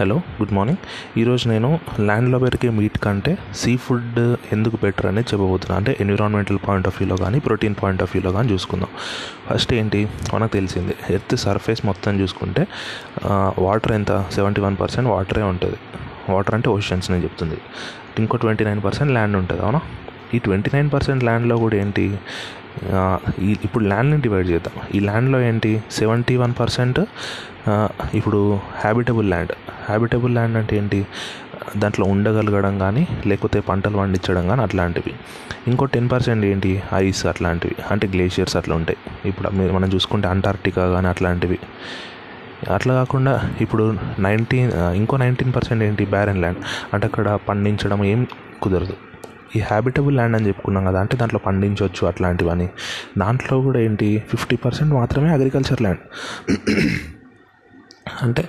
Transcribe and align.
Hello 0.00 0.14
good 0.38 0.52
morning. 0.56 0.78
ఈరోజు 1.20 1.44
నేను 1.48 1.68
ల్యాండ్లో 2.00 2.38
పెరిగే 2.42 2.68
మీట్ 2.76 2.96
కంటే 3.04 3.32
సీ 3.60 3.72
ఫుడ్ 3.84 4.20
ఎందుకు 4.54 4.76
బెటర్ 4.82 5.06
అనేది 5.10 5.28
చెప్పబోతున్నాను 5.32 5.78
అంటే 5.80 5.92
ఎన్విరాన్మెంటల్ 6.02 6.58
పాయింట్ 6.66 6.86
ఆఫ్ 6.90 6.96
వ్యూలో 7.00 7.16
కానీ 7.22 7.38
ప్రోటీన్ 7.46 7.74
పాయింట్ 7.80 8.02
ఆఫ్ 8.04 8.12
వ్యూలో 8.14 8.30
కానీ 8.36 8.48
చూసుకుందాం. 8.52 8.90
ఫస్ట్ 9.48 9.72
ఏంటి? 9.80 10.00
మనకు 10.34 10.52
తెలిసింది 10.52 10.94
ఎర్త్ 11.16 11.34
సర్ఫేస్ 11.44 11.82
మొత్తం 11.88 12.20
చూసుకుంటే 12.20 12.62
వాటర్ 13.66 13.92
ఎంత? 13.98 14.12
సెవెంటీ 14.36 14.62
వన్ 14.66 14.78
పర్సెంట్ 14.82 15.08
వాటరే 15.14 15.42
ఉంటుంది. 15.52 15.80
వాటర్ 16.34 16.56
అంటే 16.58 16.70
ఓషన్స్ 16.76 17.10
నేను 17.10 17.24
చెప్తుంది. 17.26 17.58
ఇంకో 18.22 18.38
ట్వంటీ 18.44 18.66
నైన్ 18.68 18.80
పర్సెంట్ 18.86 19.12
ల్యాండ్ 19.16 19.38
ఉంటుంది 19.40 19.62
అవునా? 19.66 19.82
ఈ 20.34 20.40
ట్వంటీ 20.46 20.72
నైన్ 20.76 20.90
పర్సెంట్ 20.94 21.24
ల్యాండ్లో 21.28 21.58
కూడా 21.64 21.76
ఏంటి? 21.82 22.06
ఇప్పుడు 23.66 23.84
ల్యాండ్ని 23.92 24.18
డివైడ్ 24.26 24.48
చేద్దాం. 24.54 24.74
ఈ 24.96 25.00
ల్యాండ్లో 25.08 25.40
ఏంటి? 25.50 25.72
సెవెంటీ 25.98 26.36
వన్ 26.42 26.54
పర్సెంట్ 26.60 27.00
ఇప్పుడు 28.20 28.40
హ్యాబిటబుల్ 28.82 29.28
ల్యాండ్ 29.34 29.54
హ్యాబిటబుల్ 29.90 30.32
ల్యాండ్ 30.36 30.56
అంటే 30.60 30.74
ఏంటి? 30.76 31.00
దాంట్లో 31.76 32.04
ఉండగలగడం 32.06 32.74
కానీ 32.78 33.02
లేకపోతే 33.26 33.58
పంటలు 33.68 33.96
పండించడం 33.96 34.44
కానీ 34.48 34.62
అట్లాంటివి. 34.62 35.12
ఇంకో 35.70 35.84
టెన్ 35.94 36.08
పర్సెంట్ 36.12 36.44
ఏంటి? 36.52 36.72
ఐస్ 36.94 37.22
అట్లాంటివి. 37.26 37.76
అంటే 37.90 38.06
గ్లేషియర్స్ 38.14 38.56
అట్లా 38.60 38.74
ఉంటాయి. 38.80 38.98
ఇప్పుడు 39.28 39.48
మీరు 39.60 39.72
మనం 39.72 39.88
చూసుకుంటే 39.94 40.28
అంటార్క్టికా 40.28 40.86
కానీ 40.94 41.08
అట్లాంటివి. 41.14 41.58
అట్లా 42.74 42.94
కాకుండా 42.94 43.34
ఇప్పుడు 43.60 43.84
నైన్టీన్ 44.18 44.72
ఇంకో 45.00 45.16
నైన్టీన్ 45.16 45.52
పర్సెంట్ 45.56 45.82
ఏంటి? 45.84 46.04
బ్యారెన్ 46.16 46.40
ల్యాండ్ 46.42 46.58
అంటే 46.94 47.06
అక్కడ 47.06 47.28
పండించడం 47.48 48.00
ఏం 48.04 48.22
కుదరదు. 48.62 48.96
ఈ 49.56 49.60
హ్యాబిటబుల్ 49.60 50.14
ల్యాండ్ 50.16 50.36
అని 50.36 50.46
చెప్పుకున్నాం 50.48 50.84
కదా 50.88 50.98
అంటే 51.00 51.14
దాంట్లో 51.16 51.40
పండించవచ్చు 51.46 52.02
అట్లాంటివని 52.08 52.68
దాంట్లో 53.18 53.56
కూడా 53.66 53.78
ఏంటి? 53.86 54.08
ఫిఫ్టీ 54.30 54.56
పర్సెంట్ 54.64 54.92
మాత్రమే 54.94 55.30
అగ్రికల్చర్ 55.38 55.82
ల్యాండ్ 55.82 56.02
అంటే 58.22 58.44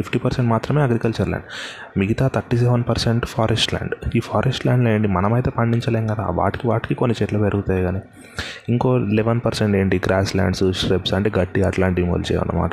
ఫిఫ్టీ 0.00 0.18
పర్సెంట్ 0.18 0.50
మాత్రమే 0.50 0.82
అగ్రికల్చర్ 0.82 1.28
ల్యాండ్. 1.28 1.98
మిగతా 1.98 2.28
thirty 2.28 2.56
seven 2.56 2.84
percent 2.88 3.26
forest 3.26 3.74
land. 3.74 4.16
ఈ 4.16 4.20
ఫారెస్ట్ 4.20 4.66
ల్యాండ్లో 4.66 4.90
ఏంటి? 4.90 5.08
మనమైతే 5.08 5.50
పండించలేం 5.50 6.06
కదా. 6.06 6.26
వాటికి 6.30 6.68
వాటికి 6.68 6.94
కొన్ని 6.94 7.16
చెట్లు 7.22 7.38
పెరుగుతాయి 7.38 7.82
కానీ. 7.82 8.00
ఇంకో 8.68 8.98
లెవెన్ 8.98 9.40
పర్సెంట్ 9.46 9.76
ఏంటి? 9.76 10.00
గ్రాస్ 10.06 10.36
ల్యాండ్స్ 10.36 10.72
స్ట్రెప్స్ 10.72 11.14
అంటే 11.14 11.32
గట్టి 11.38 11.62
అట్లాంటివి 11.62 12.08
మొలిచేవి 12.08 12.42
అనమాట 12.42 12.70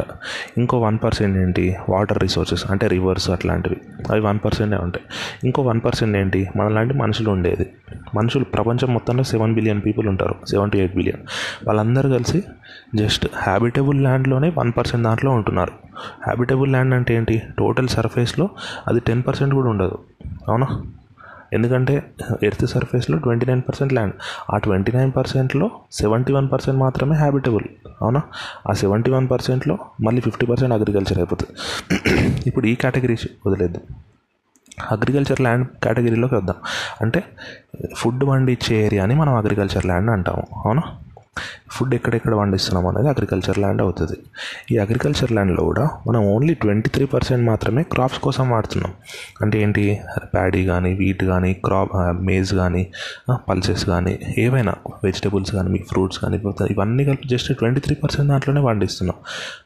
ఇంకో 0.57 0.79
వన్ 0.79 0.97
పర్సెంట్ 1.03 1.37
ఏంటి? 1.37 1.75
వాటర్ 1.89 2.19
రిసోర్సెస్ 2.19 2.71
అంటే 2.71 2.87
రివర్స్ 2.87 3.29
అట్లాంటివి. 3.29 3.77
అవి 4.09 4.19
వన్ 4.19 4.39
పర్సెంటే 4.45 4.75
ఉంటాయి. 4.75 5.05
ఇంకో 5.43 5.61
వన్ 5.61 5.81
పర్సెంట్ 5.85 6.17
ఏంటి? 6.17 6.49
మనలాంటి 6.55 6.93
మనుషులు 6.93 7.29
ఉండేది. 7.29 7.73
మనుషులు 8.15 8.43
ప్రపంచం 8.43 8.93
మొత్తంలో 8.93 9.23
సెవెన్ 9.23 9.53
బిలియన్ 9.53 9.81
పీపుల్ 9.85 10.07
ఉంటారు. 10.07 10.35
Seven 10.51 10.71
to 10.71 10.77
eight 10.77 10.95
billion. 10.95 11.19
వాళ్ళందరూ 11.67 12.11
కలిసి 12.11 12.43
జస్ట్ 12.95 13.27
హ్యాబిటబుల్ 13.35 14.01
ల్యాండ్లోనే 14.01 14.51
వన్ 14.57 14.71
పర్సెంట్ 14.77 15.03
దాంట్లో 15.03 15.31
ఉంటున్నారు. 15.31 15.71
హ్యాబిటబుల్ 16.23 16.71
ల్యాండ్ 16.71 16.95
అంటే 16.95 17.14
ఏంటి? 17.15 17.41
టోటల్ 17.59 17.87
సర్ఫేస్లో 17.87 18.49
అది 18.87 18.99
టెన్ 18.99 19.23
పర్సెంట్ 19.27 19.53
కూడా 19.53 19.69
ఉండదు. 19.69 19.97
అవునా? 20.47 20.67
ఎందుకంటే 21.53 22.03
ఎర్త్ 22.43 22.65
సర్ఫేస్లో 22.67 23.17
ట్వంటీ 23.17 23.45
నైన్ 23.45 23.61
పర్సెంట్ 23.61 23.93
ల్యాండ్ 23.93 24.13
ఆ 24.53 24.57
ట్వంటీ 24.57 24.91
నైన్ 24.91 25.11
పర్సెంట్లో 25.17 25.71
సెవెంటీ 25.91 26.33
వన్ 26.33 26.51
పర్సెంట్ 26.51 26.79
మాత్రమే 26.79 27.15
హ్యాబిటబుల్ 27.15 27.65
అవునా? 28.01 28.21
ఆ 28.69 28.73
సెవెంటీ 28.73 29.11
వన్ 29.11 29.29
పర్సెంట్లో 29.31 29.77
మళ్ళీ 30.01 30.21
ఫిఫ్టీ 30.21 30.45
పర్సెంట్ 30.45 30.73
అగ్రికల్చర్ 30.73 31.17
అయిపోతుంది. 31.17 31.53
ఇప్పుడు 32.47 32.67
ఈ 32.67 32.75
కేటగిరీస్ 32.75 33.27
వదిలేదు 33.47 33.79
అగ్రికల్చర్ 34.91 35.41
ల్యాండ్ 35.41 35.67
కేటగిరీలోకి 35.83 36.35
వద్దాం. 36.35 36.55
అంటే 37.01 37.23
ఫుడ్ 37.95 38.27
పండించే 38.27 38.85
ఏరియాని 38.85 39.15
మనం 39.15 39.35
అగ్రికల్చర్ 39.35 39.85
ల్యాండ్ 39.85 40.11
అంటాము. 40.11 40.47
అవునా? 40.65 40.81
ఫుడ్ 41.75 41.93
ఎక్కడెక్కడ 41.95 42.33
పండిస్తున్నాం 42.35 42.87
అనేది 42.87 43.07
అగ్రికల్చర్ 43.07 43.57
ల్యాండ్ 43.59 43.81
అవుతుంది. 43.81 44.17
ఈ 44.71 44.77
అగ్రికల్చర్ 44.77 45.31
ల్యాండ్లో 45.31 45.63
కూడా 45.63 45.85
మనం 46.07 46.21
ఓన్లీ 46.33 46.53
ట్వంటీ 46.53 46.89
త్రీ 46.89 47.05
పర్సెంట్ 47.05 47.43
మాత్రమే 47.45 47.83
క్రాప్స్ 47.83 48.19
కోసం 48.19 48.49
వాడుతున్నాం. 48.49 48.93
అంటే 49.41 49.61
ఏంటి? 49.61 49.99
ప్యాడీ 50.33 50.65
కానీ 50.65 50.93
వీట్ 50.93 51.23
కానీ 51.23 51.53
క్రాప్ 51.65 51.91
మేజ్ 52.29 52.53
కానీ 52.53 52.83
పల్సెస్ 53.49 53.85
కానీ 53.85 54.19
ఏవైనా 54.37 54.75
వెజిటబుల్స్ 55.03 55.51
కానీ 55.51 55.69
మీకు 55.69 55.87
ఫ్రూట్స్ 55.91 56.19
కానీ 56.19 56.39
ఇవన్నీ 56.69 57.05
కలిపి 57.05 57.27
జస్ట్ 57.27 57.53
ట్వంటీ 57.55 57.79
త్రీ 57.79 57.95
పర్సెంట్ 57.95 58.29
దాంట్లోనే 58.29 58.61
పండిస్తున్నాం. 58.61 59.17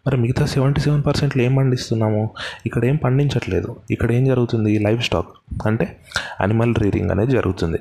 మరి 0.07 0.18
మిగతా 0.18 0.46
సెవెంటీ 0.46 0.81
సెవెన్ 0.81 1.03
పర్సెంట్లు 1.07 1.41
ఏం 1.41 1.56
పండిస్తున్నాము? 1.56 2.30
ఇక్కడ 2.66 2.86
ఏం 2.86 2.96
పండించట్లేదు. 2.96 3.75
ఇక్కడ 3.91 4.12
ఏం 4.12 4.25
జరుగుతుంది? 4.25 4.80
లైవ్ 4.80 5.01
స్టాక్ 5.01 5.31
అంటే 5.68 5.86
అనిమల్ 6.41 6.75
రీరింగ్ 6.75 7.12
అనేది 7.12 7.31
జరుగుతుంది. 7.31 7.80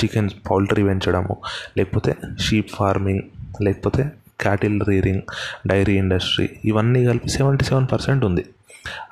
చికెన్ 0.00 0.28
పౌల్ట్రీ 0.50 0.82
పెంచడము. 0.82 1.34
లేకపోతే 1.76 2.12
షీప్ 2.40 2.70
ఫార్మింగ్ 2.70 3.11
లేకపోతే 3.60 4.12
క్యాటిల్ 4.40 4.80
రీరింగ్ 4.88 5.22
డైరీ 5.66 5.96
ఇండస్ట్రీ 5.96 6.48
ఇవన్నీ 6.64 7.04
కలిపి 7.04 7.28
సెవెంటీ 7.28 7.64
సెవెన్ 7.64 7.86
పర్సెంట్ 7.92 8.24
ఉంది. 8.24 8.44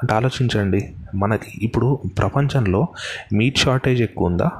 అంటే 0.02 0.14
ఆలోచించండి 0.14 0.94
మనకి 1.14 1.52
ఇప్పుడు 1.62 1.98
ప్రపంచంలో 2.18 2.88
మీట్ 3.32 3.58
షార్టేజ్ 3.58 4.02
ఎక్కువ 4.02 4.26
ఉందా? 4.26 4.50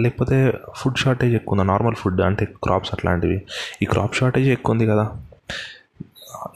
లేకపోతే 0.00 0.52
ఫుడ్ 0.76 0.98
షార్టేజ్ 0.98 1.34
ఎక్కువ 1.34 1.52
ఉందా? 1.52 1.72
నార్మల్ 1.72 1.94
ఫుడ్ 1.94 2.20
అంటే 2.20 2.44
క్రాప్స్ 2.44 2.90
అట్లాంటివి. 2.92 3.42
ఈ 3.82 3.84
క్రాప్ 3.84 4.16
షార్టేజ్ 4.16 4.48
ఎక్కువ 4.48 4.72
ఉంది 4.72 4.86
కదా. 4.86 5.10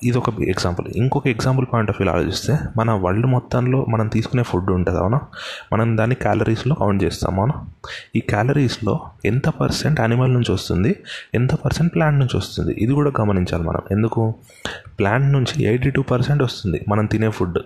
ఇది 0.03 0.19
ఒక 0.19 0.41
ఎగ్జాంపుల్ 0.41 0.87
ఇంకొక 0.97 1.27
ఎగ్జాంపుల్ 1.27 1.67
పాయింట్ 1.73 1.91
ఆఫ్ 1.91 2.03
వ్యూ 2.03 2.13
ఆలోచిస్తే 2.13 2.59
మన 2.77 2.91
వరల్డ్ 2.91 3.27
మొత్తంలో 3.27 3.85
మనం 3.89 4.09
తీసుకునే 4.09 4.43
ఫుడ్ 4.43 4.71
ఉంటుంది 4.71 4.99
అవునా? 4.99 5.21
మనం 5.73 5.97
దాన్ని 5.97 6.17
క్యాలరీస్లో 6.17 6.75
కౌంట్ 6.75 7.05
చేస్తాం 7.05 7.41
అవునా? 7.41 7.65
ఈ 8.17 8.21
క్యాలరీస్లో 8.21 9.01
ఎంత 9.25 9.49
పర్సెంట్ 9.49 10.01
యానిమల్ 10.01 10.35
నుంచి 10.35 10.53
వస్తుంది 10.53 10.97
ఎంత 11.35 11.55
పర్సెంట్ 11.55 11.95
ప్లాంట్ 11.95 12.19
నుంచి 12.19 12.37
వస్తుంది? 12.37 12.73
ఇది 12.73 12.93
కూడా 12.93 13.13
గమనించాలి 13.21 13.63
మనం. 13.63 13.81
ఎందుకు? 13.91 14.35
ప్లాంట్ 14.99 15.33
నుంచి 15.33 15.65
ఎయిటీ 15.65 15.91
టూ 15.91 16.03
పర్సెంట్ 16.03 16.43
వస్తుంది 16.43 16.85
మనం 16.89 17.07
తినే 17.07 17.29
ఫుడ్ 17.29 17.59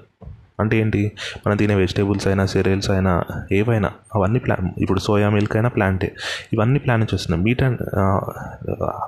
అంటే 0.61 0.77
ఏంటి? 0.79 1.13
మనం 1.47 1.57
తినే 1.57 1.75
వెజిటేబుల్స్ 1.75 2.27
అయినా 2.27 2.47
సెరియల్స్ 2.47 2.91
అయినా 2.91 3.13
ఏవైనా 3.53 3.91
అవన్నీ 4.15 4.39
ప్లాన్ 4.39 4.69
ఇప్పుడు 4.79 5.01
సోయా 5.01 5.29
మిల్క్ 5.31 5.57
అయినా 5.57 5.69
ప్లాంటే 5.69 6.09
ఇవన్నీ 6.53 6.79
ప్లాన్ 6.79 7.01
నుంచి 7.01 7.15
వస్తున్నాయి 7.15 7.45
మీట్ 7.45 7.63
అండ్ 7.63 7.79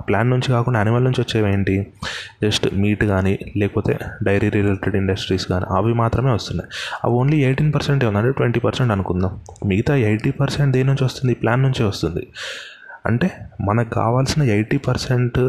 ప్లాన్ 0.07 0.29
నుంచి 0.29 0.49
కాకుండా 0.49 0.79
యానిమల్ 0.79 1.03
నుంచి 1.03 1.21
వచ్చేవి 1.21 1.53
ఏంటి? 1.53 1.75
జస్ట్ 2.43 2.67
మీట్ 2.75 3.03
కానీ 3.03 3.39
లేకపోతే 3.57 3.99
డైరీ 4.23 4.49
రిలేటెడ్ 4.49 4.95
ఇండస్ట్రీస్ 4.95 5.45
కానీ 5.45 5.65
అవి 5.77 5.93
మాత్రమే 5.93 6.31
వస్తున్నాయి. 6.31 6.69
అవి 7.03 7.13
ఓన్లీ 7.13 7.37
ఎయిటీన్ 7.45 7.73
పర్సెంట్ 7.73 8.05
ఉందంటే 8.05 8.31
ట్వంటీ 8.31 8.59
పర్సెంట్ 8.59 8.91
అనుకుందాం. 8.91 9.39
మిగతా 9.65 9.95
ఎయిటీ 9.95 10.31
పర్సెంట్ 10.31 10.73
దేని 10.73 10.87
నుంచి 10.89 11.05
వస్తుంది? 11.05 11.33
ప్లాన్ 11.33 11.63
నుంచే 11.63 11.85
వస్తుంది. 11.85 12.27
అంటే 13.05 13.27
మనకు 13.61 13.89
కావాల్సిన 13.89 14.43
ఎయిటీ 14.43 14.77
పర్సెంట్ 14.77 15.39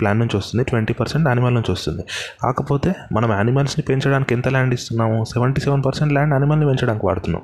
ప్లాన్ 0.00 0.18
నుంచి 0.18 0.36
వస్తుంది 0.36 0.64
ట్వంటీ 0.64 0.92
పర్సెంట్ 0.92 1.28
యానిమల్ 1.28 1.54
నుంచి 1.54 1.72
వస్తుంది. 1.72 2.02
కాకపోతే 2.42 2.94
మనం 3.12 3.32
యానిమల్స్ని 3.32 3.82
పెంచడానికి 3.82 4.34
ఎంత 4.34 4.48
ల్యాండ్ 4.48 4.74
ఇస్తున్నాము? 4.74 5.24
సెవెంటీ 5.24 5.60
సెవెన్ 5.60 5.84
పర్సెంట్ 5.86 6.12
ల్యాండ్ 6.12 6.34
యానిమల్ని 6.34 6.66
పెంచడానికి 6.66 7.06
వాడుతున్నాం. 7.06 7.42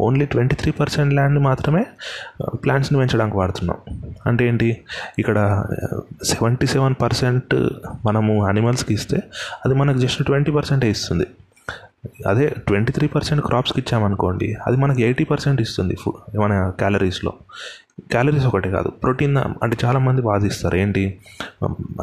Only 0.00 0.26
twenty 0.26 0.56
three 0.56 0.72
percent 0.72 1.14
land 1.14 1.38
మాత్రమే 1.38 1.86
uh, 2.42 2.56
ప్లాంట్స్ని 2.56 2.98
పెంచడానికి 2.98 3.36
వాడుతున్నాం. 3.36 3.78
అంటే 4.26 4.48
ఏంటి? 4.48 4.80
ఇక్కడ 5.18 5.64
సెవెంటీ 6.24 6.66
సెవెన్ 6.66 6.94
పర్సెంట్ 7.02 7.54
మనము 8.06 8.46
యానిమల్స్కి 8.46 8.94
ఇస్తే 8.94 9.22
అది 9.64 9.74
మనకు 9.74 9.98
జస్ట్ 9.98 10.22
ట్వంటీ 10.22 10.52
పర్సెంటే 10.52 10.90
ఇస్తుంది. 10.90 11.26
అదే 12.26 12.54
ట్వంటీ 12.66 12.92
త్రీ 12.92 13.06
పర్సెంట్ 13.08 13.42
క్రాప్స్కి 13.44 13.80
ఇచ్చామనుకోండి 13.80 14.56
అది 14.66 14.76
మనకి 14.76 15.02
ఎయిటీ 15.02 15.24
పర్సెంట్ 15.24 15.60
ఇస్తుంది 15.60 15.94
ఫుడ్ 15.94 16.38
మన 16.38 16.72
క్యాలరీస్లో 16.78 17.32
క్యాలరీస్ 18.10 18.46
ఒకటే 18.46 18.70
కాదు. 18.70 18.88
ప్రోటీన్ 18.88 19.36
అంటే 19.36 19.76
చాలామంది 19.84 20.22
వాదిస్తారు 20.22 20.76
ఏంటి? 20.76 21.18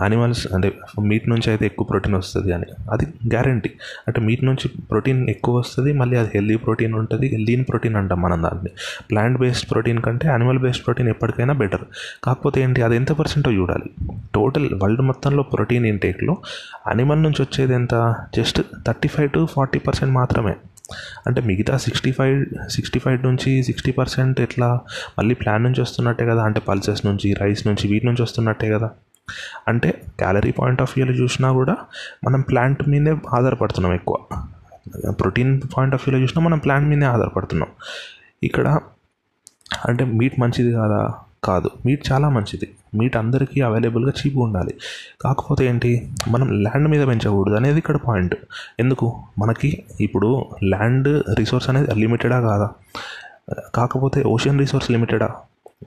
యానిమల్స్ 0.01 0.53
అంటే 0.53 0.71
మీట్ 1.01 1.29
నుంచి 1.29 1.49
అయితే 1.49 1.65
ఎక్కువ 1.65 1.87
ప్రోటీన్ 1.87 2.15
వస్తుంది 2.15 2.53
అని. 2.53 2.65
అది 2.91 3.05
గ్యారంటీ 3.05 3.69
అంటే 4.07 4.21
మీట్ 4.21 4.43
నుంచి 4.43 4.67
ప్రోటీన్ 4.91 5.29
ఎక్కువ 5.29 5.57
వస్తుంది 5.57 5.93
మళ్ళీ 5.93 6.17
అది 6.17 6.31
హెల్దీ 6.35 6.55
ప్రోటీన్ 6.55 6.93
ఉంటుంది 6.93 7.29
లీన్ 7.37 7.65
ప్రోటీన్ 7.69 7.95
అంటాం 7.95 8.21
మనం 8.21 8.43
దాన్ని. 8.43 8.71
ప్లాంట్ 9.11 9.39
బేస్డ్ 9.39 9.71
ప్రోటీన్ 9.71 10.01
కంటే 10.01 10.27
యానిమల్ 10.27 10.59
బేస్డ్ 10.59 10.85
ప్రోటీన్ 10.85 11.09
ఎప్పటికైనా 11.09 11.53
బెటర్ 11.53 11.81
కాకపోతే 12.23 12.61
ఏంటి? 12.61 12.81
అది 12.81 12.95
ఎంత 12.95 13.11
పర్సెంటో 13.11 13.51
చూడాలి. 13.51 13.89
టోటల్ 14.35 14.69
వరల్డ్ 14.83 15.01
మొత్తంలో 15.01 15.43
ప్రోటీన్ 15.43 15.85
ఇంటేక్లో 15.85 16.37
అనిమల్ 16.87 17.23
నుంచి 17.23 17.41
వచ్చేది 17.41 17.73
ఎంత? 17.73 18.15
Just 18.35 18.61
thirty 18.87 19.07
five 19.07 19.29
to 19.29 19.45
forty 19.45 19.79
percent 19.79 20.13
మాత్రమే. 20.13 20.55
అంటే 21.27 21.41
మిగతా 21.41 21.77
సిక్స్టీ 21.77 22.11
ఫైవ్ 22.11 22.69
సిక్స్టీ 22.69 22.99
ఫైవ్ 22.99 23.23
నుంచి 23.23 23.63
సిక్స్టీ 23.63 23.91
పర్సెంట్ 23.91 24.41
ఎట్లా 24.41 24.79
మళ్ళీ 25.19 25.35
ప్లాన్ 25.35 25.63
నుంచి 25.63 25.81
వస్తున్నట్టే 25.81 26.25
కదా? 26.25 26.43
అంటే 26.43 26.59
పల్సెస్ 26.59 27.05
నుంచి 27.05 27.33
రైస్ 27.33 27.67
నుంచి 27.67 27.87
వీటి 27.87 28.05
నుంచి 28.05 28.21
వస్తున్నట్టే 28.21 28.69
కదా? 28.69 28.91
అంటే 29.67 30.01
క్యాలరీ 30.19 30.51
పాయింట్ 30.51 30.81
ఆఫ్ 30.81 30.93
వ్యూలో 30.97 31.13
చూసినా 31.13 31.51
కూడా 31.51 31.77
మనం 32.25 32.41
ప్లాంట్ 32.41 32.89
మీదే 32.89 33.15
ఆధారపడుతున్నాం 33.33 33.93
ఎక్కువ. 33.93 34.17
ప్రోటీన్ 35.11 35.61
పాయింట్ 35.77 35.95
ఆఫ్ 35.95 36.09
వ్యూలో 36.09 36.23
చూసినా 36.23 36.43
మనం 36.43 36.57
ప్లాంట్ 36.57 36.89
మీదే 36.89 37.05
ఆధారపడుతున్నాం. 37.05 37.69
ఇక్కడ 38.43 38.79
అంటే 39.85 40.05
మీట్ 40.05 40.39
మంచిది 40.39 40.71
కాదా? 40.71 41.13
కాదు. 41.43 41.69
మీట్ 41.85 42.11
చాలా 42.11 42.29
మంచిది. 42.29 42.69
మీట్ 42.95 43.17
అందరికీ 43.17 43.61
అవైలబుల్గా 43.61 44.11
చీప్ 44.19 44.37
ఉండాలి. 44.37 44.73
కాకపోతే 45.21 45.65
ఏంటి? 45.65 46.11
మనం 46.29 46.51
ల్యాండ్ 46.51 46.87
మీద 46.87 47.07
పెంచకూడదు 47.07 47.55
అనేది 47.55 47.77
ఇక్కడ 47.77 47.95
పాయింట్ 47.95 48.35
ఎందుకు? 48.79 49.13
మనకి 49.39 49.83
ఇప్పుడు 50.01 50.45
ల్యాండ్ 50.63 51.23
రిసోర్స్ 51.39 51.69
అనేది 51.69 51.95
లిమిటెడా 51.95 52.41
కాదా? 52.41 52.69
కాకపోతే 53.75 54.23
ఓషన్ 54.23 54.59
రిసోర్స్ 54.59 54.91
లిమిటెడా 54.91 55.29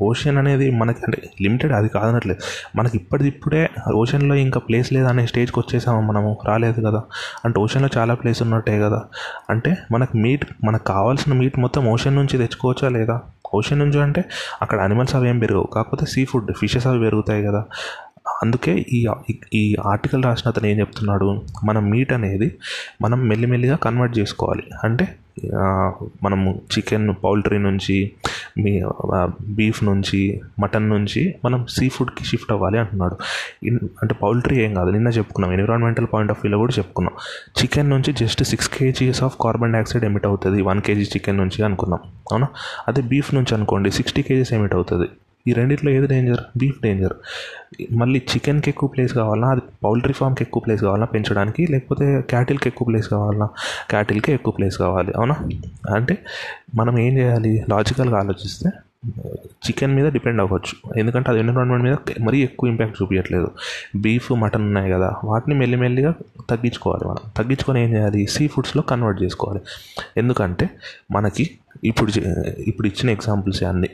ఓషన్ 0.02 0.38
అనేది 0.38 0.70
మనకి 0.70 0.98
అంటే 1.06 1.30
లిమిటెడ్ 1.42 1.72
అది 1.72 1.88
కాదనట్లేదు. 1.88 2.40
మనకి 2.76 2.96
ఇప్పటిదిప్పుడే 2.96 3.70
ఓషన్లో 3.94 4.34
ఇంకా 4.34 4.60
ప్లేస్ 4.60 4.92
లేదనే 4.92 5.26
స్టేజ్కి 5.26 5.60
వచ్చేసాము 5.60 6.00
మనము? 6.00 6.38
రాలేదు 6.44 6.80
కదా. 6.80 7.02
అంటే 7.44 7.60
ఓషన్లో 7.60 7.88
చాలా 7.96 8.14
ప్లేస్ 8.14 8.42
ఉన్నట్టే 8.42 8.80
కదా. 8.80 9.02
అంటే 9.50 9.76
మనకు 9.92 10.16
మీట్ 10.16 10.46
మనకు 10.64 10.84
కావాల్సిన 10.84 11.32
మీట్ 11.32 11.58
మొత్తం 11.58 11.88
ఓషన్ 11.88 12.14
నుంచి 12.14 12.38
తెచ్చుకోవచ్చా 12.38 12.88
లేదా? 12.88 13.20
ఓషన్ 13.54 13.78
నుంచి 13.78 14.02
అంటే 14.02 14.24
అక్కడ 14.62 14.80
అనిమల్స్ 14.80 15.14
అవి 15.14 15.28
ఏం 15.28 15.38
పెరగవు. 15.38 15.68
కాకపోతే 15.74 16.06
సీ 16.06 16.24
ఫుడ్ 16.24 16.52
ఫిషెస్ 16.54 16.86
అవి 16.86 16.98
పెరుగుతాయి 16.98 17.44
కదా. 17.44 17.64
అందుకే 18.42 18.86
ఈ 18.92 19.06
ఈ 19.54 19.76
ఆర్టికల్ 19.84 20.24
రాసిన 20.24 20.50
అతను 20.50 20.66
ఏం 20.66 20.78
చెప్తున్నాడు? 20.78 21.42
మనం 21.64 21.90
మీట్ 21.90 22.12
అనేది 22.12 22.54
మనం 23.02 23.28
మెల్లిమెల్లిగా 23.28 23.76
కన్వర్ట్ 23.76 24.18
చేసుకోవాలి. 24.18 24.62
అంటే 24.84 25.06
మనము 26.22 26.60
చికెన్ 26.74 27.14
పౌల్ట్రీ 27.24 27.58
నుంచి 27.58 28.10
మీ 28.58 28.82
బీఫ్ 29.48 29.84
నుంచి 29.84 30.40
మటన్ 30.60 30.88
నుంచి 30.90 31.34
మనం 31.44 31.66
సీ 31.66 31.88
ఫుడ్కి 31.88 32.24
షిఫ్ట్ 32.24 32.52
అవ్వాలి 32.52 32.78
అంటున్నాడు. 32.78 33.16
అంటే 34.02 34.14
పౌల్ట్రీ 34.14 34.64
ఏం 34.64 34.74
కాదు. 34.74 34.90
నిన్న 34.90 35.08
చెప్పుకున్నాం. 35.08 35.52
ఎన్విరాన్మెంటల్ 35.52 36.06
పాయింట్ 36.12 36.32
ఆఫ్ 36.32 36.38
వ్యూలో 36.44 36.58
కూడా 36.58 36.74
చెప్పుకున్నాం. 36.78 37.14
చికెన్ 37.62 37.90
నుంచి 37.90 38.12
just 38.12 38.44
six 38.44 38.68
kgs 38.68 39.22
of 39.22 39.36
carbon 39.40 39.72
dioxide 39.72 40.04
emit 40.04 40.26
అవుతుంది. 40.26 40.62
వన్ 40.62 40.80
కేజీ 40.80 41.02
చికెన్ 41.02 41.36
నుంచి 41.36 41.62
అనుకున్నాం. 41.62 42.00
అవునా? 42.32 42.48
అదే 42.88 43.02
బీఫ్ 43.02 43.34
నుంచి 43.34 43.54
అనుకోండి 43.54 43.90
సిక్స్టీ 43.90 44.22
కేజీస్ 44.22 44.52
ఎమిట్ 44.52 44.74
అవుతుంది. 44.74 45.08
ఈ 45.48 45.52
రెండిట్లో 45.52 45.90
ఏది 45.90 46.06
డేంజర్ 46.06 46.40
బీఫ్ 46.56 46.82
డేంజర్ 46.82 47.12
మళ్ళీ 47.92 48.18
చికెన్కి 48.18 48.70
ఎక్కువ 48.70 48.88
ప్లేస్ 48.88 49.14
కావాలా 49.14 49.48
అది 49.48 49.60
పౌల్ట్రీ 49.84 50.12
ఫామ్కి 50.12 50.42
ఎక్కువ 50.42 50.62
ప్లేస్ 50.66 50.82
కావాలా 50.82 51.04
పెంచడానికి? 51.04 51.66
లేకపోతే 51.66 52.20
క్యాటిల్కి 52.20 52.68
ఎక్కువ 52.68 52.86
ప్లేస్ 52.86 53.08
కావాలా 53.08 53.48
క్యాటిల్కి 53.90 54.32
ఎక్కువ 54.32 54.54
ప్లేస్ 54.54 54.78
కావాలి 54.78 55.12
అవునా? 55.16 55.34
అంటే 55.94 56.18
మనం 56.74 56.98
ఏం 56.98 57.18
చేయాలి? 57.18 57.64
లాజికల్గా 57.70 58.18
ఆలోచిస్తే 58.18 58.70
చికెన్ 59.66 59.94
మీద 59.94 60.12
డిపెండ్ 60.12 60.40
అవ్వచ్చు. 60.40 60.98
ఎందుకంటే 60.98 61.30
అది 61.30 61.38
ఎన్విరాన్మెంట్ 61.38 61.84
మీద 61.84 61.96
మరీ 62.20 62.42
ఎక్కువ 62.42 62.70
ఇంపాక్ట్ 62.70 63.02
చూపించట్లేదు 63.02 63.50
బీఫ్ 63.96 64.32
మటన్ 64.32 64.62
ఉన్నాయి 64.62 64.92
కదా. 64.92 65.14
వాటిని 65.24 65.54
మెల్లిమెల్లిగా 65.54 66.14
తగ్గించుకోవాలి 66.50 67.08
మనం. 67.08 67.30
తగ్గించుకొని 67.36 67.84
ఏం 67.84 67.92
చేయాలి? 67.92 68.26
సీ 68.26 68.48
ఫుడ్స్లో 68.48 68.82
కన్వర్ట్ 68.82 69.22
చేసుకోవాలి. 69.22 69.60
ఎందుకంటే 70.16 70.70
మనకి 71.10 71.50
ఇప్పుడు 71.86 72.12
ఇప్పుడు 72.60 72.86
ఇచ్చిన 72.86 73.10
ఎగ్జాంపుల్స్ 73.10 73.62
అన్నీ. 73.62 73.88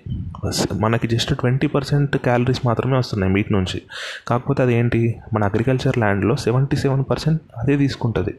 మనకి 0.80 1.08
జస్ట్ 1.08 1.38
ట్వంటీ 1.38 1.66
పర్సెంట్ 1.66 2.16
క్యాలరీస్ 2.16 2.66
మాత్రమే 2.66 2.96
వస్తున్నాయి 2.96 3.32
మీట్ 3.32 3.52
నుంచి. 3.52 3.82
కాకపోతే 4.28 4.62
అదేంటి? 4.62 5.18
మన 5.34 5.44
అగ్రికల్చర్ 5.44 5.98
ల్యాండ్లో 5.98 6.36
సెవెంటీ 6.36 6.76
సెవెన్ 6.76 7.04
పర్సెంట్ 7.10 7.42
అదే 7.58 7.76
తీసుకుంటుంది. 7.76 8.34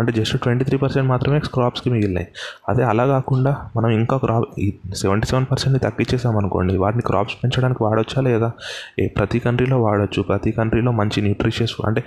అంటే 0.00 0.12
జస్ట్ 0.12 0.40
ట్వంటీ 0.40 0.64
త్రీ 0.64 0.78
పర్సెంట్ 0.78 1.08
మాత్రమే 1.08 1.38
క్రాప్స్కి 1.38 1.90
మిగిలినాయి. 1.90 2.28
అదే 2.68 2.82
అలా 2.82 3.06
కాకుండా 3.06 3.56
మనం 3.76 3.88
ఇంకా 3.88 4.16
క్రాప్ 4.16 4.48
ఈ 4.58 4.74
సెవెంటీ 4.96 5.26
సెవెన్ 5.26 5.46
పర్సెంట్ 5.50 5.82
తగ్గించేసాం 5.82 6.36
అనుకోండి 6.36 6.76
వాటిని 6.76 7.02
క్రాప్స్ 7.02 7.34
పెంచడానికి 7.44 7.82
వాడొచ్చా 7.82 8.22
లేదా? 8.22 8.52
ఏ 8.98 9.08
ప్రతి 9.08 9.38
కంట్రీలో 9.38 9.82
వాడచ్చు. 9.82 10.22
ప్రతి 10.22 10.50
కంట్రీలో 10.50 10.92
మంచి 10.92 11.20
న్యూట్రిషియస్ 11.22 11.74
అంటే 11.86 12.04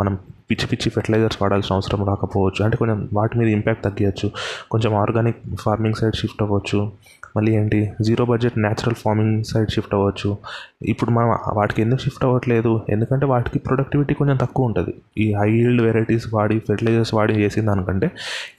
మనం 0.00 0.18
పిచ్చి 0.50 0.66
పిచ్చి 0.66 0.90
ఫెర్టిలైజర్స్ 0.90 1.42
వాడాల్సిన 1.42 1.74
అవసరం 1.74 2.04
రాకపోవచ్చు. 2.06 2.64
అంటే 2.64 2.76
కొంచెం 2.76 3.08
వాటి 3.12 3.38
మీద 3.38 3.48
ఇంపాక్ట్ 3.48 3.84
తగ్గించచ్చు 3.84 4.30
కొంచెం 4.70 4.94
ఆర్గానిక్ 4.94 5.36
ఫార్మింగ్ 5.60 5.94
సైడ్ 5.94 6.14
షిఫ్ట్ 6.14 6.42
అవ్వచ్చు. 6.42 6.92
మళ్ళీ 7.36 7.52
ఏంటి? 7.52 7.92
Zero 8.02 8.24
budget 8.24 8.58
natural 8.58 8.94
farming 8.94 9.44
side 9.44 9.70
shift 9.70 9.94
అవ్వచ్చు. 9.94 10.38
ఇప్పుడు 10.82 11.10
మనం 11.10 11.38
వాటికి 11.52 11.82
ఎందుకు 11.82 12.00
షిఫ్ట్ 12.00 12.24
అవ్వట్లేదు? 12.24 12.80
ఎందుకంటే 12.88 13.26
వాటికి 13.26 13.58
ప్రొడక్టివిటీ 13.58 14.14
కొంచెం 14.14 14.36
తక్కువ 14.36 14.66
ఉంటుంది. 14.66 14.94
ఈ 15.18 15.32
హై 15.32 15.52
ఈల్డ్ 15.52 15.82
వెరైటీస్ 15.82 16.34
వాడి 16.34 16.58
ఫెర్టిలైజర్స్ 16.58 17.14
వాడి 17.14 17.34
చేసిన 17.34 17.66
దానికంటే 17.66 18.10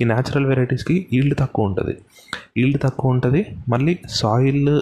ఈ 0.01 0.03
న్యాచురల్ 0.03 0.45
వెరైటీస్కి 0.45 1.07
ఈల్డ్ 1.13 1.37
తక్కువ 1.37 1.65
ఉంటుంది. 1.65 1.97
ఈల్డ్ 2.57 2.81
తక్కువ 2.81 3.11
ఉంటుంది. 3.11 3.45
మళ్ళీ 3.69 3.99
సాయిల్ 4.09 4.81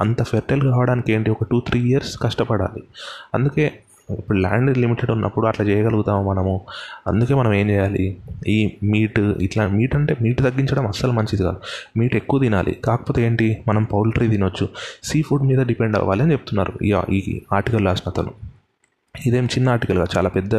అంత 0.00 0.22
ఫెర్టైల్ 0.22 0.62
కావడానికి 0.62 1.12
ఏంటి? 1.12 1.30
ఒక 1.30 1.44
టూ 1.44 1.60
త్రీ 1.60 1.80
ఇయర్స్ 1.80 2.18
కష్టపడాలి. 2.22 2.82
అందుకే 3.34 3.72
ఇప్పుడు 4.18 4.38
ల్యాండ్ 4.38 4.78
లిమిటెడ్ 4.78 5.10
ఉన్నప్పుడు 5.10 5.46
అట్లా 5.46 5.66
చేయగలుగుతాము 5.66 6.30
మనము? 6.30 6.60
అందుకే 7.06 7.34
మనం 7.34 7.54
ఏం 7.54 7.70
చేయాలి? 7.70 8.16
ఈ 8.48 8.76
మీట్ 8.82 9.20
ఇట్లా 9.20 9.66
మీట్ 9.66 9.94
అంటే 9.94 10.16
మీట్ 10.20 10.38
తగ్గించడం 10.38 10.86
అస్సలు 10.86 11.12
మంచిది 11.12 11.42
కాదు. 11.42 11.56
మీట్ 11.96 12.16
ఎక్కువ 12.16 12.40
తినాలి. 12.40 12.72
కాకపోతే 12.72 13.22
ఏంటి? 13.22 13.58
మనం 13.68 13.84
పౌల్ట్రీ 13.84 14.28
తినొచ్చు. 14.28 14.68
సీ 15.02 15.22
ఫుడ్ 15.22 15.42
మీద 15.42 15.66
డిపెండ్ 15.66 15.96
అవ్వాలి 15.96 16.22
అని 16.22 16.32
చెప్తున్నారు 16.32 16.84
ఈ 16.84 17.40
ఆర్టికల్ 17.52 17.86
రాసిన 17.86 18.10
అతను. 18.10 18.30
ఇదేం 19.26 19.44
చిన్న 19.44 19.68
ఆర్టికల్ 19.68 19.98
కాదు. 19.98 20.18
చాలా 20.18 20.28
పెద్ద 20.28 20.54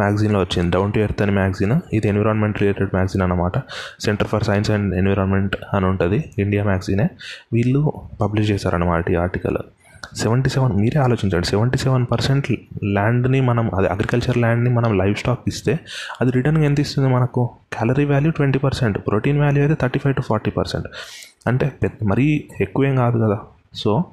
మ్యాగజైన్లో 0.00 0.40
వచ్చింది. 0.40 0.70
డౌన్ 0.70 0.92
టు 0.92 0.98
ఎర్త్ 0.98 1.22
అనే 1.22 1.32
మ్యాగజైన్ 1.32 1.80
ఇది 1.92 2.08
ఎన్విరాన్మెంట్ 2.08 2.60
రిలేటెడ్ 2.62 2.90
మ్యాగజైన్ 2.94 3.22
అనమాట 3.22 3.58
centre 4.00 4.26
for 4.26 4.42
science 4.42 4.70
and 4.70 4.94
environment 4.94 5.56
అని 5.74 5.86
ఉంటుంది. 5.86 6.24
ఇండియా 6.38 6.64
మ్యాగజైనే 6.64 7.08
వీళ్ళు 7.52 7.92
పబ్లిష్ 8.20 8.50
చేశారన్నమాట 8.50 9.10
ఈ 9.10 9.14
ఆర్టికల్ 9.14 9.58
సెవెంటీ 10.14 10.50
సెవెన్ 10.50 10.72
మీరే 10.72 11.00
ఆలోచించండి. 11.00 11.46
సెవెంటీ 11.46 11.78
సెవెన్ 11.78 12.06
పర్సెంట్ 12.12 12.52
ల్యాండ్ని 12.84 13.40
మనం 13.40 13.74
అది 13.74 13.88
అగ్రికల్చర్ 13.88 14.38
ల్యాండ్ని 14.38 14.70
మనం 14.70 14.98
లైవ్ 14.98 15.14
స్టాక్ 15.14 15.40
ఇస్తే 15.48 15.78
అది 16.20 16.30
రిటర్న్ 16.32 16.64
ఎంత 16.64 16.80
ఇస్తుంది 16.80 17.08
మనకు? 17.08 17.50
Calorie 17.72 18.04
value 18.04 18.30
twenty 18.30 18.58
percent 18.58 18.98
protein 18.98 19.40
value 19.40 19.62
అయితే 19.62 19.76
thirty 19.82 19.98
five 19.98 20.14
to 20.14 20.20
forty 20.20 20.50
percent. 20.50 20.86
అంటే 21.46 21.72
మరీ 22.02 22.44
ఎక్కువేం 22.60 22.96
కాదు 22.96 23.18
కదా. 23.18 23.40
సో 23.74 24.04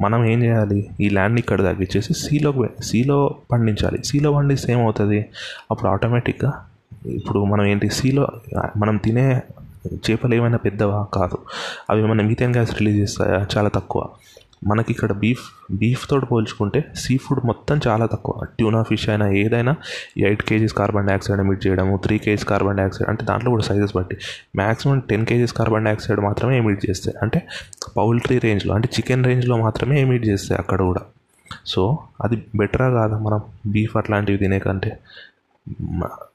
మనం 0.00 0.24
ఏం 0.26 0.42
చేయాలి? 0.42 0.90
ఈ 1.00 1.08
ల్యాండ్ని 1.08 1.38
ఇక్కడ 1.38 1.60
తగ్గించేసి 1.60 2.14
సీలో 2.14 2.68
సీలో 2.82 3.34
పండించాలి. 3.52 4.04
సీలో 4.04 4.32
పండిస్తే 4.32 4.72
ఏమవుతుంది? 4.72 5.26
అప్పుడు 5.70 5.90
ఆటోమేటిక్గా 5.90 6.52
ఇప్పుడు 7.06 7.44
మనం 7.44 7.66
ఏంటి 7.66 7.90
సీలో 7.90 8.28
మనం 8.76 8.96
తినే 8.96 9.40
చేపలు 10.10 10.34
ఏమైనా 10.34 10.56
పెద్దవా? 10.56 11.06
కాదు. 11.14 11.38
అవి 11.90 12.06
మన 12.06 12.22
మీథేన్ 12.22 12.52
గ్యాస్ 12.52 12.74
రిలీజ్ 12.74 12.98
చేస్తాయా? 12.98 13.46
చాలా 13.56 13.68
తక్కువ. 13.68 14.08
మనకి 14.64 14.92
ఇక్కడ 14.92 15.12
బీఫ్ 15.12 15.44
బీఫ్తో 15.70 16.20
పోల్చుకుంటే 16.20 16.84
సీ 16.94 17.16
ఫుడ్ 17.16 17.46
మొత్తం 17.46 17.80
చాలా 17.88 18.06
తక్కువ. 18.06 18.44
ట్యూనా 18.44 18.82
ఫిష్ 18.82 19.08
అయినా 19.08 19.28
ఏదైనా 19.28 19.76
eight 20.18 20.42
kgs 20.42 20.72
carbon 20.72 21.06
dioxide 21.08 21.40
emit 21.40 21.66
చేయడము 21.66 21.96
త్రీ 21.96 22.18
కేజీస్ 22.18 22.44
కార్బన్ 22.44 22.76
డైఆక్సైడ్ 22.76 23.10
అంటే 23.10 23.24
దాంట్లో 23.24 23.50
కూడా 23.50 23.62
సైజెస్ 23.62 23.96
బట్టి. 23.96 24.16
Maximum 24.56 24.98
ten 25.00 25.26
kgs 25.26 25.52
carbon 25.52 25.84
dioxide 25.84 26.20
మాత్రమే 26.20 26.58
ఎమిట్ 26.58 26.90
చేస్తాయి. 26.90 27.16
అంటే 27.22 27.48
పౌల్ట్రీ 27.96 28.38
రేంజ్లో 28.38 28.74
అంటే 28.74 28.88
చికెన్ 28.94 29.24
రేంజ్లో 29.24 29.56
మాత్రమే 29.56 30.00
ఎమిట్ 30.00 30.26
చేస్తాయి 30.26 30.58
అక్కడ 30.58 30.82
కూడా. 30.82 31.00
సో 31.66 31.98
అది 32.24 32.42
బెటరా 32.54 32.90
కాదా 32.90 33.18
మనం 33.18 33.40
బీఫ్ 33.66 33.96
అట్లాంటివి 33.96 34.38
తినే 34.38 34.58
కంటే? 34.58 34.98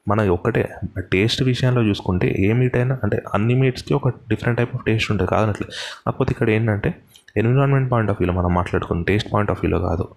మన 0.08 0.20
ఒక్కటే. 0.30 0.64
టేస్ట్ 1.12 1.42
విషయంలో 1.42 1.82
చూసుకుంటే 1.82 2.34
ఏ 2.38 2.52
మీట్ 2.52 2.76
అయినా 2.76 2.98
అంటే 3.04 3.22
అన్ని 3.34 3.54
మీట్స్కి 3.54 3.94
ఒక 3.94 4.08
డిఫరెంట్ 4.08 4.58
టైప్ 4.58 4.74
ఆఫ్ 4.74 4.84
టేస్ట్ 4.84 5.12
ఉంటుంది. 5.12 5.30
కాదనట్లే. 5.30 5.68
కాకపోతే 6.06 6.30
ఇక్కడ 6.30 6.50
ఏంటంటే 6.50 6.94
ఎన్విరాన్మెంట్ 7.36 7.92
పాయింట్ 7.92 8.10
ఆఫ్ 8.10 8.18
వ్యూలో 8.20 8.34
మనం 8.38 8.54
మాట్లాడుకుని 8.54 9.04
టేస్ట్ 9.04 9.32
పాయింట్ 9.32 9.50
ఆఫ్ 9.50 9.60
వ్యూలో 9.60 9.78
కాదు. 9.88 10.08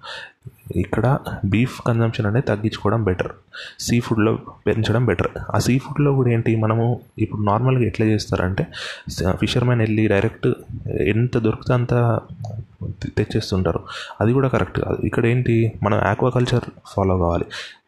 ఇక్కడ 0.75 1.17
బీఫ్ 1.45 1.81
కన్జంప్షన్ 1.87 2.25
అనేది 2.25 2.45
తగ్గించుకోవడం 2.45 3.03
బెటర్ 3.03 3.31
సీ 3.79 3.99
ఫుడ్లో 3.99 4.39
పెంచడం 4.67 5.05
బెటర్ 5.05 5.27
ఆ 5.55 5.59
సీ 5.59 5.79
ఫుడ్లో 5.79 6.13
కూడా 6.15 6.29
ఏంటి 6.31 6.55
మనము 6.55 6.99
ఇప్పుడు 7.19 7.41
నార్మల్గా 7.41 7.83
ఎట్లా 7.83 8.05
చేస్తారంటే 8.05 8.67
ఫిషర్మెన్ 9.33 9.79
వెళ్ళి 9.79 10.07
డైరెక్ట్ 10.07 10.47
ఎంత 11.07 11.37
దొరికితే 11.37 11.73
అంత 11.73 11.93
తెచ్చేస్తుంటారు. 12.89 13.83
అది 14.21 14.33
కూడా 14.33 14.47
కరెక్ట్ 14.47 14.79
కాదు. 14.79 15.05
ఇక్కడ 15.05 15.25
ఏంటి? 15.25 15.79
మనం 15.83 15.97
ఆక్వాకల్చర్ 15.97 16.63
ఫాలో 16.87 17.17
కావాలి. 17.17 17.45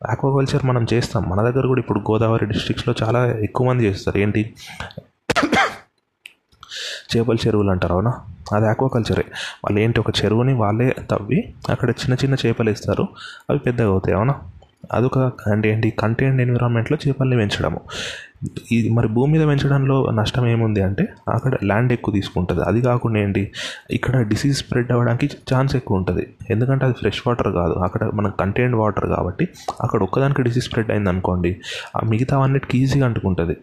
ఆక్వాకల్చర్ 0.10 0.66
మనం 0.66 0.88
చేస్తాం. 0.94 1.30
మన 1.30 1.42
దగ్గర 1.42 1.68
కూడా 1.68 1.80
ఇప్పుడు 1.80 2.00
గోదావరి 2.00 2.46
డిస్ట్రిక్ట్స్లో 2.46 2.96
చాలా 3.04 3.28
ఎక్కువ 3.28 3.68
మంది 3.68 3.84
చేస్తారు. 3.86 4.18
ఏంటి? 4.18 4.54
చేపల 7.18 7.36
చెరువులు 7.48 7.72
అంటారు 7.72 7.94
అవునా? 7.94 8.14
అది 8.56 8.68
ఆక్వాకల్చరే. 8.68 9.24
వాళ్ళు 9.66 9.80
ఏంటి? 9.80 10.00
ఒక 10.00 10.10
చెరువుని 10.10 10.54
వాళ్ళే 10.54 10.96
తవ్వి 11.12 11.54
అక్కడ 11.70 11.90
చిన్న 11.90 12.14
చిన్న 12.14 12.36
చేపలు 12.46 12.70
ఇస్తారు 12.70 13.08
అవి 13.50 13.60
పెద్దగా 13.60 13.88
అవుతాయి 13.88 14.18
అవునా? 14.18 14.36
అదొక 14.94 15.18
అంటే 15.20 15.70
ఏంటి 15.70 15.90
కంటైన్డ్ 15.90 16.42
ఎన్విరాన్మెంట్లో 16.42 16.98
చేపల్ని 17.08 17.36
పెంచడము. 17.36 17.82
ఇది 18.72 18.90
మరి 18.90 19.08
భూమి 19.08 19.40
మీద 19.40 19.48
పెంచడంలో 19.48 20.10
నష్టం 20.10 20.48
ఏముంది 20.48 20.82
అంటే 20.82 21.10
అక్కడ 21.30 21.58
ల్యాండ్ 21.64 21.94
ఎక్కువ 21.94 22.14
తీసుకుంటుంది. 22.14 22.62
అది 22.62 22.82
కాకుండా 22.82 23.20
ఏంటి? 23.20 23.52
ఇక్కడ 23.92 24.22
డిసీజ్ 24.22 24.58
స్ప్రెడ్ 24.58 24.92
అవ్వడానికి 24.92 25.30
ఛాన్స్ 25.54 25.76
ఎక్కువ 25.76 25.98
ఉంటుంది. 25.98 26.28
ఎందుకంటే 26.50 26.86
అది 26.86 26.94
ఫ్రెష్ 26.94 27.22
వాటర్ 27.28 27.54
కాదు. 27.54 27.74
అక్కడ 27.74 28.12
మనకు 28.14 28.38
కంటైన్డ్ 28.38 28.76
వాటర్ 28.76 29.06
కాబట్టి 29.06 29.50
అక్కడ 29.82 30.04
ఒక్కదానికి 30.04 30.44
డిసీజ్ 30.44 30.66
స్ప్రెడ్ 30.66 30.92
అయింది 30.92 31.10
అనుకోండి 31.10 31.62
ఆ 31.96 32.02
మిగతా 32.10 32.56
ఈజీగా 32.74 33.06
అంటుకుంటుంది. 33.06 33.58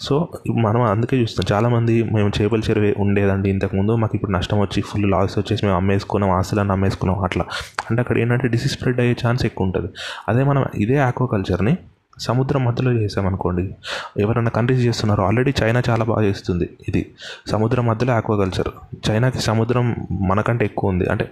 సో 0.00 0.28
మనం 0.50 0.82
అందుకే 0.82 1.20
చూస్తాం 1.20 1.56
చాలామంది 1.56 2.02
మేము 2.02 2.32
చేపల 2.42 2.60
చెరువు 2.70 3.00
ఉండేదండి. 3.02 3.50
ఇంతకుముందు 3.50 3.92
మాకు 3.92 4.12
ఇప్పుడు 4.14 4.32
నష్టం 4.32 4.60
వచ్చి 4.60 4.82
ఫుల్ 4.82 5.10
లాస్ 5.10 5.38
వచ్చేసి 5.38 5.66
మేము 5.66 5.76
అమ్మేసుకున్నాం 5.76 6.30
ఆస్తులను 6.30 6.72
అమ్మేసుకున్నాం 6.72 7.22
అట్లా. 7.22 7.44
అంటే 7.90 8.00
అక్కడ 8.00 8.18
ఏంటంటే 8.18 8.48
డిసీజ్ 8.48 8.72
స్ప్రెడ్ 8.72 9.00
అయ్యే 9.00 9.16
ఛాన్స్ 9.26 9.46
ఎక్కువ 9.46 9.66
ఉంటుంది. 9.66 9.88
అదే 10.28 10.44
మనం 10.44 10.64
ఇదే 10.74 10.96
ఆక్వాకల్చర్ని 10.96 11.78
సముద్రం 12.20 12.64
మధ్యలో 12.64 12.92
చేసామనుకోండి 12.92 13.74
ఎవరైనా 14.18 14.50
కంట్రీస్ 14.50 14.82
చేస్తున్నారో 14.82 15.24
ఆల్రెడీ 15.24 15.54
చైనా 15.62 15.82
చాలా 15.90 16.04
బాగా 16.04 16.22
చేస్తుంది 16.22 16.68
ఇది. 16.88 17.02
సముద్రం 17.46 17.86
మధ్యలో 17.86 18.12
ఆక్వాకల్చర్ 18.12 18.68
చైనాకి 19.10 19.38
సముద్రం 19.38 19.96
మనకంటే 20.10 20.64
ఎక్కువ 20.64 20.90
ఉంది. 20.90 21.06
అంటే 21.10 21.30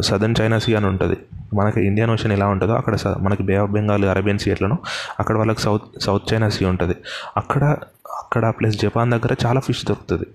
సదర్న్ 0.00 0.34
చైనా 0.40 0.58
సీ 0.58 0.74
అని 0.74 0.86
ఉంటుంది. 0.86 1.16
మనకి 1.54 1.86
ఇండియన్ 1.86 2.10
ఓషన్ 2.10 2.32
ఎలా 2.32 2.46
ఉంటుందో 2.46 2.74
అక్కడ 2.74 2.96
మనకి 3.18 3.42
bay 3.42 3.56
of 3.56 3.70
Bengal 3.70 4.04
Arabian 4.04 4.38
sea 4.38 4.50
ఎట్లనో 4.50 4.78
అక్కడ 5.20 5.36
వాళ్ళకి 5.36 5.60
సౌత్ 5.60 6.02
సౌత్ 6.02 6.34
చైనా 6.34 6.48
సీ 6.48 6.64
ఉంటుంది. 6.64 6.96
అక్కడ 7.36 7.64
అక్కడ 8.18 8.52
ప్లస్ 8.60 8.76
జపాన్ 8.76 9.10
దగ్గర 9.10 9.34
చాలా 9.46 9.60
ఫిష్ 9.60 9.86
దొరుకుతుంది. 9.86 10.26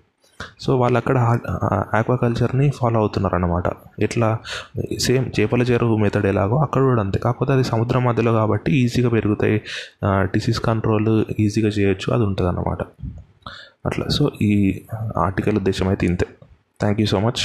సో 0.59 0.77
వాళ్ళు 0.77 0.97
అక్కడ 0.97 1.17
ఆక్వాకల్చర్ని 1.93 2.69
ఫాలో 2.69 2.99
అవుతున్నారు 2.99 3.35
అనమాట 3.35 3.63
ఎట్లా 3.99 4.37
సేమ్ 4.99 5.25
చేపల 5.39 5.61
చెరువు 5.61 5.97
మెథడ్ 5.97 6.25
ఎలాగో 6.25 6.57
అక్కడ 6.57 6.81
కూడా 6.81 7.01
అంతే. 7.01 7.19
కాకపోతే 7.19 7.53
అది 7.53 7.63
సముద్రం 7.63 8.03
మధ్యలో 8.03 8.33
కాబట్టి 8.33 8.71
ఈజీగా 8.71 9.09
పెరుగుతాయి. 9.09 9.61
డిసీజ్ 10.05 10.59
కంట్రోల్ 10.59 11.25
ఈజీగా 11.39 11.69
చేయొచ్చు 11.69 12.13
అది 12.13 12.23
ఉంటుంది 12.23 12.49
అన్నమాట 12.49 12.83
అట్లా. 13.85 14.07
సో 14.07 14.31
ఈ 14.41 14.81
ఆర్టికల్ 15.17 15.55
ఉద్దేశం 15.55 15.87
అయితే 15.87 16.05
ఇంతే. 16.07 16.27
Thank 16.79 16.99
you 16.99 17.05
so 17.05 17.19
much 17.19 17.41